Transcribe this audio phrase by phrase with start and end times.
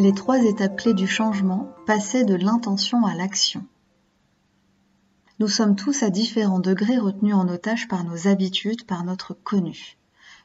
[0.00, 3.66] Les trois étapes clés du changement, passer de l'intention à l'action.
[5.40, 9.98] Nous sommes tous à différents degrés retenus en otage par nos habitudes, par notre connu.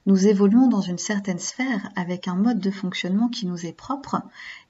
[0.07, 4.23] Nous évoluons dans une certaine sphère avec un mode de fonctionnement qui nous est propre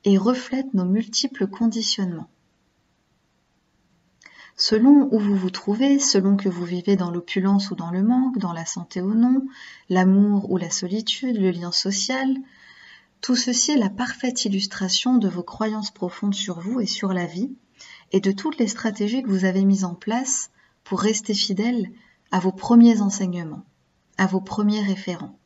[0.04, 2.30] et reflète nos multiples conditionnements.
[4.58, 8.38] Selon où vous vous trouvez, selon que vous vivez dans l'opulence ou dans le manque,
[8.38, 9.46] dans la santé ou non,
[9.88, 12.36] l'amour ou la solitude, le lien social,
[13.24, 17.26] tout ceci est la parfaite illustration de vos croyances profondes sur vous et sur la
[17.26, 17.56] vie,
[18.12, 20.52] et de toutes les stratégies que vous avez mises en place
[20.84, 21.90] pour rester fidèle
[22.32, 23.64] à vos premiers enseignements,
[24.18, 25.40] à vos premiers référents,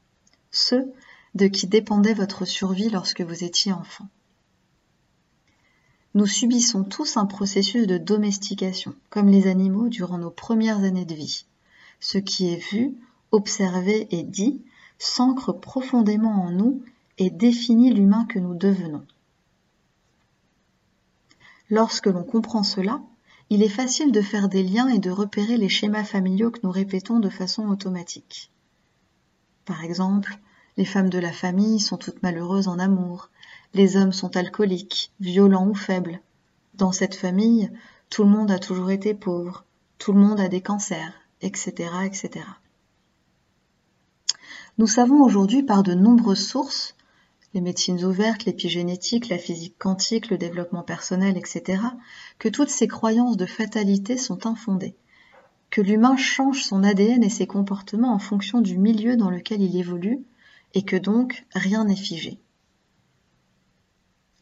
[0.50, 0.92] ceux
[1.36, 4.10] de qui dépendait votre survie lorsque vous étiez enfant.
[6.16, 11.14] Nous subissons tous un processus de domestication, comme les animaux durant nos premières années de
[11.14, 11.46] vie.
[12.00, 12.96] Ce qui est vu,
[13.30, 14.64] observé et dit
[14.98, 16.82] s'ancre profondément en nous
[17.18, 19.06] et définit l'humain que nous devenons.
[21.70, 23.02] Lorsque l'on comprend cela,
[23.50, 26.72] il est facile de faire des liens et de repérer les schémas familiaux que nous
[26.72, 28.52] répétons de façon automatique.
[29.66, 30.38] Par exemple,
[30.78, 33.30] les femmes de la famille sont toutes malheureuses en amour,
[33.74, 36.22] les hommes sont alcooliques, violents ou faibles.
[36.76, 37.72] Dans cette famille,
[38.10, 39.66] tout le monde a toujours été pauvre,
[39.98, 42.46] tout le monde a des cancers, etc., etc.
[44.78, 46.96] Nous savons aujourd'hui par de nombreuses sources
[47.54, 51.82] les médecines ouvertes, l'épigénétique, la physique quantique, le développement personnel, etc.,
[52.40, 54.96] que toutes ces croyances de fatalité sont infondées,
[55.70, 59.76] que l'humain change son ADN et ses comportements en fonction du milieu dans lequel il
[59.78, 60.24] évolue,
[60.74, 62.40] et que donc rien n'est figé.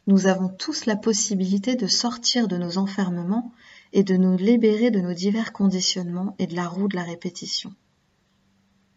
[0.08, 3.52] Nous avons tous la possibilité de sortir de nos enfermements
[3.92, 7.72] et de nous libérer de nos divers conditionnements et de la roue de la répétition.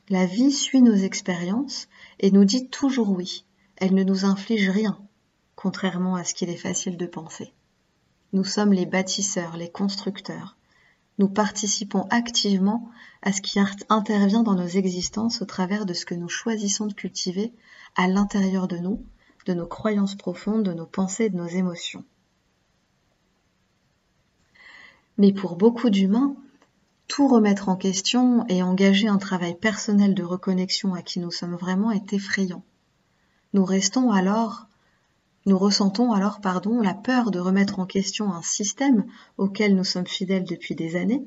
[0.09, 1.87] La vie suit nos expériences
[2.19, 3.45] et nous dit toujours oui,
[3.79, 4.99] elle ne nous inflige rien,
[5.55, 7.53] contrairement à ce qu'il est facile de penser.
[8.33, 10.57] Nous sommes les bâtisseurs, les constructeurs.
[11.17, 12.89] Nous participons activement
[13.21, 16.93] à ce qui intervient dans nos existences au travers de ce que nous choisissons de
[16.93, 17.53] cultiver
[17.95, 19.03] à l'intérieur de nous,
[19.45, 22.05] de nos croyances profondes, de nos pensées de nos émotions.
[25.17, 26.35] Mais pour beaucoup d'humains,
[27.07, 31.55] tout remettre en question et engager un travail personnel de reconnexion à qui nous sommes
[31.55, 32.63] vraiment est effrayant.
[33.53, 34.67] Nous restons alors,
[35.45, 39.05] nous ressentons alors, pardon, la peur de remettre en question un système
[39.37, 41.25] auquel nous sommes fidèles depuis des années,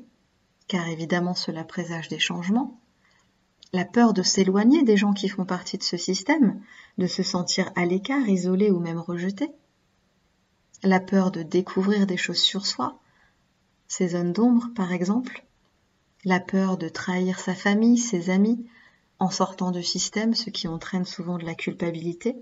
[0.67, 2.79] car évidemment cela présage des changements,
[3.73, 6.61] la peur de s'éloigner des gens qui font partie de ce système,
[6.97, 9.49] de se sentir à l'écart, isolé ou même rejeté,
[10.83, 12.99] la peur de découvrir des choses sur soi,
[13.87, 15.43] ses zones d'ombre par exemple,
[16.23, 18.65] la peur de trahir sa famille, ses amis,
[19.19, 22.35] en sortant du système, ce qui entraîne souvent de la culpabilité,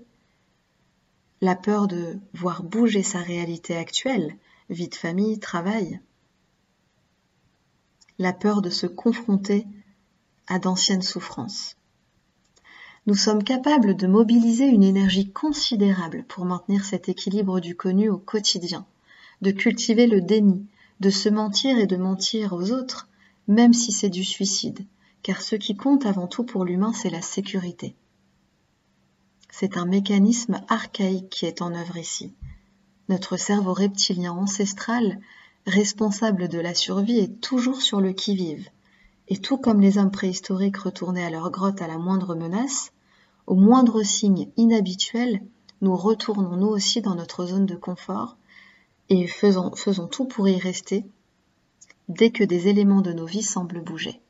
[1.40, 4.36] la peur de voir bouger sa réalité actuelle,
[4.70, 6.00] vie de famille, travail,
[8.18, 9.66] la peur de se confronter
[10.46, 11.76] à d'anciennes souffrances.
[13.06, 18.18] Nous sommes capables de mobiliser une énergie considérable pour maintenir cet équilibre du connu au
[18.18, 18.86] quotidien,
[19.40, 20.66] de cultiver le déni,
[21.00, 23.08] de se mentir et de mentir aux autres,
[23.48, 24.86] même si c'est du suicide,
[25.22, 27.94] car ce qui compte avant tout pour l'humain, c'est la sécurité.
[29.50, 32.32] C'est un mécanisme archaïque qui est en œuvre ici.
[33.08, 35.20] Notre cerveau reptilien ancestral,
[35.66, 38.68] responsable de la survie, est toujours sur le qui-vive.
[39.28, 42.92] Et tout comme les hommes préhistoriques retournaient à leur grotte à la moindre menace,
[43.46, 45.42] au moindre signe inhabituel,
[45.80, 48.36] nous retournons nous aussi dans notre zone de confort
[49.08, 51.04] et faisons, faisons tout pour y rester
[52.08, 54.20] dès que des éléments de nos vies semblent bouger.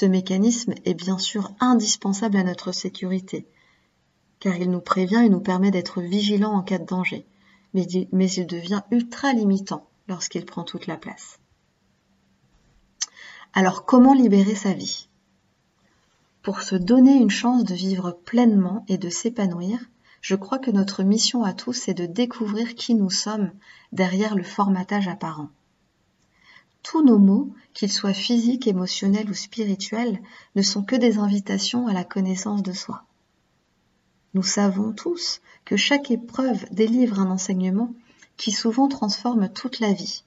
[0.00, 3.48] Ce mécanisme est bien sûr indispensable à notre sécurité,
[4.38, 7.26] car il nous prévient et nous permet d'être vigilants en cas de danger,
[7.74, 11.40] mais il devient ultra limitant lorsqu'il prend toute la place.
[13.52, 15.08] Alors comment libérer sa vie?
[16.42, 19.80] Pour se donner une chance de vivre pleinement et de s'épanouir,
[20.20, 23.50] je crois que notre mission à tous est de découvrir qui nous sommes
[23.90, 25.48] derrière le formatage apparent.
[26.90, 30.22] Tous nos mots, qu'ils soient physiques, émotionnels ou spirituels,
[30.56, 33.04] ne sont que des invitations à la connaissance de soi.
[34.32, 37.92] Nous savons tous que chaque épreuve délivre un enseignement
[38.38, 40.24] qui souvent transforme toute la vie.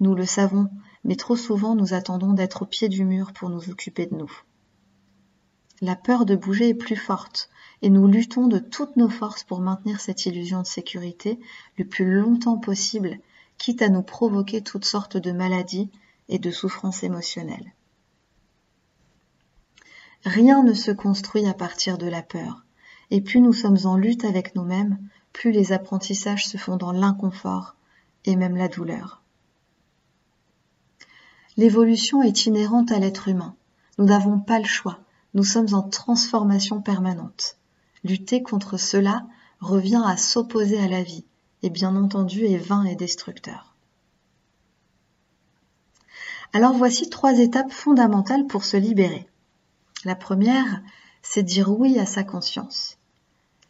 [0.00, 0.70] Nous le savons,
[1.04, 4.32] mais trop souvent nous attendons d'être au pied du mur pour nous occuper de nous.
[5.82, 7.50] La peur de bouger est plus forte,
[7.82, 11.38] et nous luttons de toutes nos forces pour maintenir cette illusion de sécurité
[11.76, 13.18] le plus longtemps possible
[13.60, 15.90] quitte à nous provoquer toutes sortes de maladies
[16.30, 17.74] et de souffrances émotionnelles.
[20.24, 22.64] Rien ne se construit à partir de la peur,
[23.10, 24.98] et plus nous sommes en lutte avec nous-mêmes,
[25.34, 27.76] plus les apprentissages se font dans l'inconfort
[28.24, 29.22] et même la douleur.
[31.58, 33.54] L'évolution est inhérente à l'être humain.
[33.98, 35.00] Nous n'avons pas le choix.
[35.34, 37.58] Nous sommes en transformation permanente.
[38.04, 39.26] Lutter contre cela
[39.60, 41.26] revient à s'opposer à la vie,
[41.62, 43.74] et bien entendu est vain et destructeur.
[46.52, 49.28] Alors voici trois étapes fondamentales pour se libérer.
[50.04, 50.82] La première,
[51.22, 52.98] c'est dire oui à sa conscience.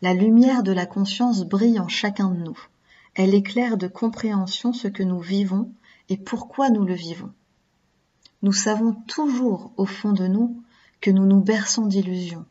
[0.03, 2.59] La lumière de la conscience brille en chacun de nous.
[3.15, 5.73] Elle éclaire de compréhension ce que nous vivons
[6.09, 7.33] et pourquoi nous le vivons.
[8.43, 10.63] Nous savons toujours au fond de nous
[11.03, 12.47] que nous nous berçons d'illusions,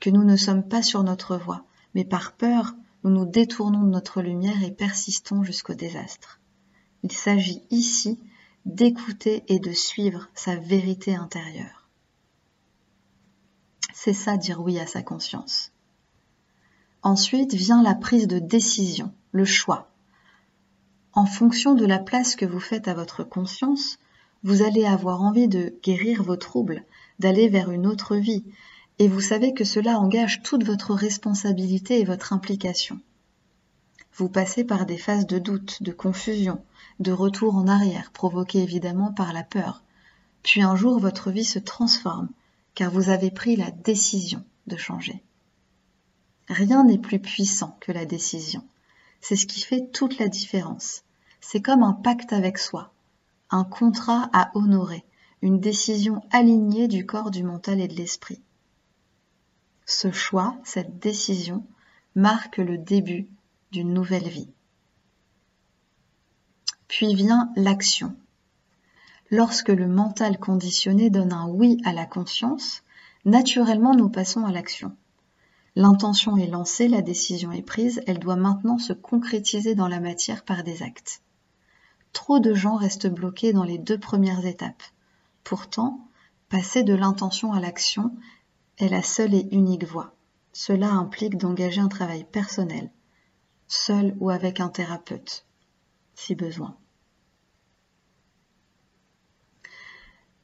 [0.00, 1.64] que nous ne sommes pas sur notre voie,
[1.94, 6.40] mais par peur, nous nous détournons de notre lumière et persistons jusqu'au désastre.
[7.02, 8.18] Il s'agit ici
[8.64, 11.86] d'écouter et de suivre sa vérité intérieure.
[13.92, 15.70] C'est ça dire oui à sa conscience.
[17.02, 19.90] Ensuite vient la prise de décision, le choix.
[21.12, 23.98] En fonction de la place que vous faites à votre conscience,
[24.42, 26.84] vous allez avoir envie de guérir vos troubles,
[27.18, 28.44] d'aller vers une autre vie,
[28.98, 33.00] et vous savez que cela engage toute votre responsabilité et votre implication.
[34.16, 36.62] Vous passez par des phases de doute, de confusion,
[37.00, 39.82] de retour en arrière, provoquées évidemment par la peur.
[40.44, 42.28] Puis un jour votre vie se transforme,
[42.74, 45.22] car vous avez pris la décision de changer.
[46.48, 48.62] Rien n'est plus puissant que la décision.
[49.20, 51.02] C'est ce qui fait toute la différence.
[51.40, 52.92] C'est comme un pacte avec soi,
[53.50, 55.04] un contrat à honorer,
[55.42, 58.43] une décision alignée du corps, du mental et de l'esprit.
[59.86, 61.66] Ce choix, cette décision,
[62.14, 63.28] marque le début
[63.70, 64.48] d'une nouvelle vie.
[66.88, 68.16] Puis vient l'action.
[69.30, 72.82] Lorsque le mental conditionné donne un oui à la conscience,
[73.24, 74.96] naturellement nous passons à l'action.
[75.76, 80.44] L'intention est lancée, la décision est prise, elle doit maintenant se concrétiser dans la matière
[80.44, 81.20] par des actes.
[82.12, 84.84] Trop de gens restent bloqués dans les deux premières étapes.
[85.42, 85.98] Pourtant,
[86.48, 88.12] passer de l'intention à l'action
[88.78, 90.14] est la seule et unique voie.
[90.52, 92.90] Cela implique d'engager un travail personnel,
[93.68, 95.46] seul ou avec un thérapeute,
[96.14, 96.76] si besoin.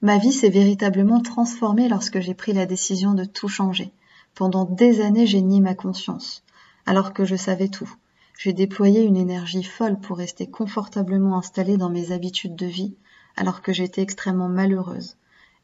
[0.03, 3.93] Ma vie s'est véritablement transformée lorsque j'ai pris la décision de tout changer.
[4.35, 6.43] Pendant des années, j'ai nié ma conscience,
[6.87, 7.93] alors que je savais tout.
[8.39, 12.95] J'ai déployé une énergie folle pour rester confortablement installée dans mes habitudes de vie,
[13.37, 15.17] alors que j'étais extrêmement malheureuse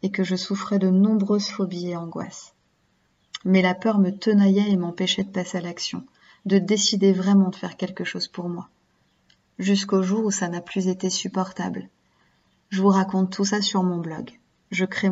[0.02, 2.55] et que je souffrais de nombreuses phobies et angoisses.
[3.44, 6.04] Mais la peur me tenaillait et m'empêchait de passer à l'action,
[6.44, 8.68] de décider vraiment de faire quelque chose pour moi.
[9.58, 11.88] Jusqu'au jour où ça n'a plus été supportable.
[12.70, 14.32] Je vous raconte tout ça sur mon blog.
[14.70, 15.10] Je crée.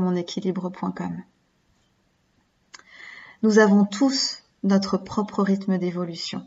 [3.43, 6.47] Nous avons tous notre propre rythme d'évolution.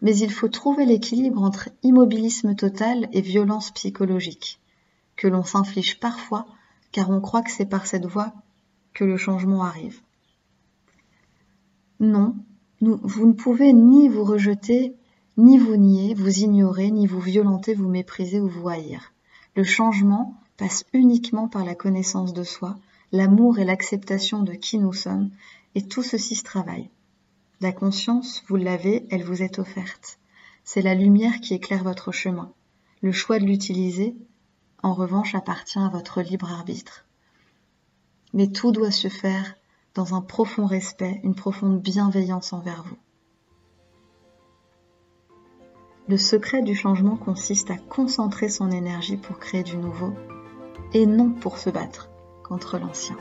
[0.00, 4.58] Mais il faut trouver l'équilibre entre immobilisme total et violence psychologique,
[5.16, 6.46] que l'on s'inflige parfois
[6.90, 8.32] car on croit que c'est par cette voie
[8.92, 10.00] que le changement arrive.
[12.02, 12.34] Non,
[12.80, 14.96] vous ne pouvez ni vous rejeter,
[15.36, 19.12] ni vous nier, vous ignorer, ni vous violenter, vous mépriser ou vous haïr.
[19.54, 22.76] Le changement passe uniquement par la connaissance de soi,
[23.12, 25.30] l'amour et l'acceptation de qui nous sommes,
[25.76, 26.90] et tout ceci se travaille.
[27.60, 30.18] La conscience, vous l'avez, elle vous est offerte.
[30.64, 32.52] C'est la lumière qui éclaire votre chemin.
[33.00, 34.16] Le choix de l'utiliser,
[34.82, 37.06] en revanche, appartient à votre libre arbitre.
[38.34, 39.54] Mais tout doit se faire
[39.94, 42.96] dans un profond respect, une profonde bienveillance envers vous.
[46.08, 50.12] Le secret du changement consiste à concentrer son énergie pour créer du nouveau
[50.92, 52.10] et non pour se battre
[52.42, 53.16] contre l'ancien.